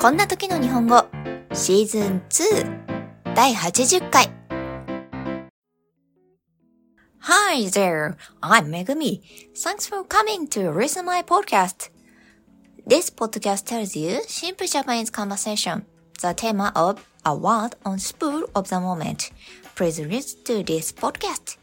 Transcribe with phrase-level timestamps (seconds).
[0.00, 1.06] こんな時の日本語
[1.52, 4.30] シーズン2第80回
[7.18, 9.20] Hi there, I'm Megumi.
[9.56, 11.90] Thanks for coming to listen my podcast.
[12.86, 15.82] This podcast tells you simple Japanese conversation,
[16.22, 19.32] the theme of a word on spool of the moment.
[19.74, 21.58] Please listen to this podcast.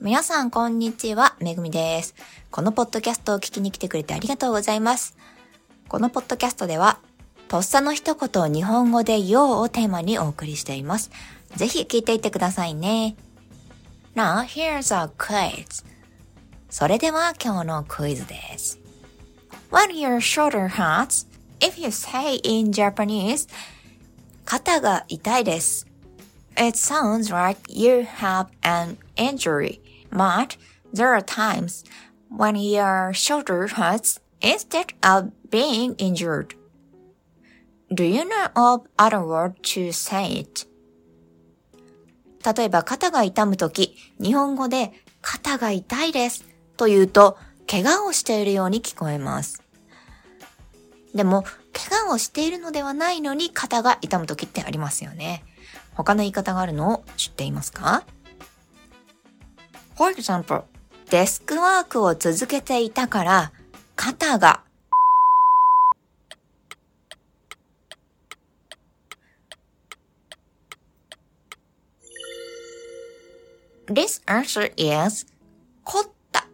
[0.00, 1.36] 皆さん、こんにちは。
[1.38, 2.14] めぐみです。
[2.50, 5.18] このポッドキャストを聞きに来てくれてありがとうございます。
[5.86, 6.98] このポッドキャストでは、
[7.50, 11.10] とっさの一言を日本語でようをテーマにお送りしています。
[11.56, 13.16] ぜひ聞いていってくださいね。
[14.14, 15.84] Now, here's a quiz.
[16.68, 18.78] それでは今日のクイズです。
[19.72, 21.26] When your shoulder hurts,
[21.58, 23.48] if you say in Japanese,
[24.44, 25.88] 肩が痛いです。
[26.54, 29.80] It sounds like you have an injury,
[30.12, 30.56] but
[30.94, 31.84] there are times
[32.30, 36.59] when your shoulder hurts instead of being injured.
[37.92, 40.66] Do you know of other word to say it?
[42.56, 46.44] 例えば肩が痛むとき、日本語で肩が痛いです
[46.76, 47.36] と言うと、
[47.68, 49.62] 怪我をしているように聞こえます。
[51.14, 55.44] でも、怪我をしているのではないのに肩が痛むときってありますよね。
[55.94, 58.04] 他の言い方があるのを知っていますか
[59.96, 60.62] ?For example,
[61.10, 63.52] デスクワークを続けていたから
[63.96, 64.62] 肩が
[73.90, 75.24] This answer is
[75.84, 76.44] kotta.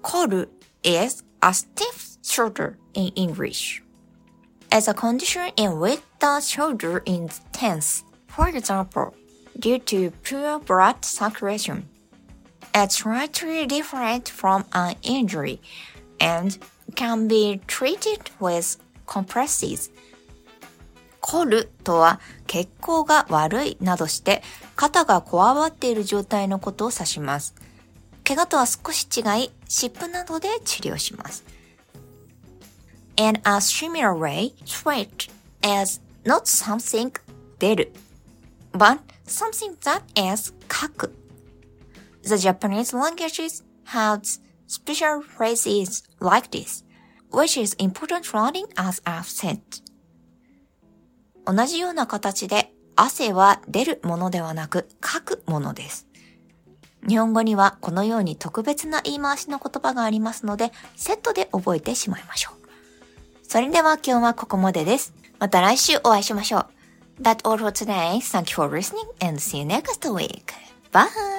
[0.00, 0.48] Koru
[0.82, 3.82] is a stiff shoulder in English.
[4.72, 9.14] As a condition in which the shoulder is tense, for example,
[9.58, 11.86] due to poor blood circulation.
[12.74, 15.60] It's slightly different from an injury
[16.18, 16.56] and
[16.94, 19.90] can be treated with compresses
[21.26, 24.42] 凝るとは血行が悪いなどして
[24.76, 27.54] 肩がこわばっている状態のことを指します。
[28.24, 31.44] 怪我とは少し違い、湿布などで治療します。
[33.16, 35.28] In a similar way, sweat
[35.62, 37.12] is not something
[37.58, 37.92] 出る
[38.72, 40.02] but something that
[40.32, 41.12] is 書く。
[42.22, 46.84] The Japanese languages has special phrases like this,
[47.32, 49.85] which is important learning as I've said.
[51.46, 56.06] 同じような形で汗は出るものではなく書くものです。
[57.06, 62.56] 日本語にはこのように特別な言い回しの言葉がありますので、セットで覚えてしまいましょう。
[63.46, 65.14] それでは今日はここまでです。
[65.38, 66.66] また来週お会いしましょう。
[67.22, 68.18] That's all for today.
[68.18, 70.52] Thank you for listening and see you next week.
[70.92, 71.35] Bye!